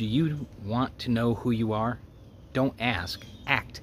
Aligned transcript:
Do 0.00 0.06
you 0.06 0.46
want 0.64 0.98
to 1.00 1.10
know 1.10 1.34
who 1.34 1.50
you 1.50 1.74
are? 1.74 1.98
Don't 2.54 2.72
ask, 2.80 3.22
act. 3.46 3.82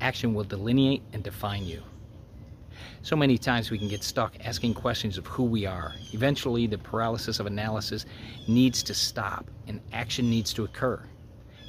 Action 0.00 0.32
will 0.32 0.44
delineate 0.44 1.02
and 1.12 1.22
define 1.22 1.66
you. 1.66 1.82
So 3.02 3.16
many 3.16 3.36
times 3.36 3.70
we 3.70 3.76
can 3.78 3.88
get 3.88 4.02
stuck 4.02 4.34
asking 4.46 4.72
questions 4.72 5.18
of 5.18 5.26
who 5.26 5.44
we 5.44 5.66
are. 5.66 5.92
Eventually, 6.14 6.66
the 6.66 6.78
paralysis 6.78 7.38
of 7.38 7.44
analysis 7.44 8.06
needs 8.48 8.82
to 8.84 8.94
stop 8.94 9.50
and 9.66 9.82
action 9.92 10.30
needs 10.30 10.54
to 10.54 10.64
occur. 10.64 11.02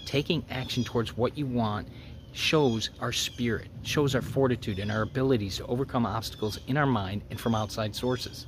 Taking 0.06 0.45
action 0.50 0.86
towards 0.86 1.18
what 1.18 1.38
you 1.38 1.45
want 1.45 1.90
shows 2.31 2.90
our 3.02 3.12
spirit, 3.12 3.68
shows 3.81 4.16
our 4.16 4.22
fortitude 4.22 4.80
and 4.80 4.94
our 4.94 5.02
abilities 5.02 5.58
to 5.58 5.66
overcome 5.66 6.06
obstacles 6.06 6.58
in 6.68 6.78
our 6.78 6.88
mind 6.88 7.22
and 7.31 7.38
from 7.38 7.54
outside 7.54 7.94
sources. 7.94 8.48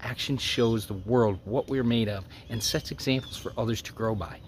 Action 0.00 0.36
shows 0.36 0.86
the 0.86 0.94
world 0.94 1.38
what 1.44 1.68
we're 1.68 1.84
made 1.84 2.08
of 2.08 2.24
and 2.50 2.62
sets 2.62 2.90
examples 2.90 3.36
for 3.36 3.52
others 3.58 3.82
to 3.82 3.92
grow 3.92 4.14
by. 4.14 4.38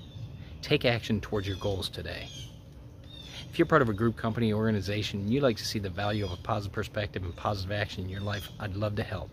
Take 0.63 0.85
action 0.85 1.21
towards 1.21 1.47
your 1.47 1.57
goals 1.57 1.89
today. 1.89 2.29
If 3.51 3.59
you're 3.59 3.67
part 3.67 3.83
of 3.83 3.89
a 3.89 3.93
group, 3.93 4.17
company, 4.17 4.53
organization, 4.53 5.21
and 5.21 5.31
you'd 5.31 5.43
like 5.43 5.57
to 5.57 5.67
see 5.67 5.81
the 5.81 5.91
value 5.91 6.25
of 6.25 6.33
a 6.33 6.37
positive 6.37 6.73
perspective 6.73 7.25
and 7.25 7.35
positive 7.35 7.73
action 7.73 8.05
in 8.05 8.09
your 8.09 8.21
life, 8.21 8.49
I'd 8.61 8.77
love 8.77 8.95
to 8.97 9.03
help. 9.03 9.31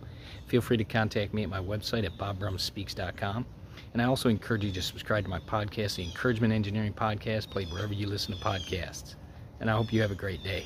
Feel 0.47 0.61
free 0.61 0.77
to 0.77 0.83
contact 0.83 1.35
me 1.35 1.43
at 1.43 1.49
my 1.49 1.59
website 1.59 2.03
at 2.03 2.17
bobbrumspeaks.com. 2.17 3.45
And 3.93 4.01
I 4.01 4.05
also 4.05 4.29
encourage 4.29 4.63
you 4.63 4.71
to 4.71 4.81
subscribe 4.81 5.25
to 5.25 5.29
my 5.29 5.39
podcast, 5.39 5.97
the 5.97 6.03
Encouragement 6.03 6.51
Engineering 6.51 6.93
Podcast, 6.93 7.51
played 7.51 7.71
wherever 7.71 7.93
you 7.93 8.07
listen 8.07 8.35
to 8.35 8.43
podcasts. 8.43 9.15
And 9.59 9.69
I 9.69 9.75
hope 9.75 9.93
you 9.93 10.01
have 10.01 10.11
a 10.11 10.15
great 10.15 10.43
day. 10.43 10.65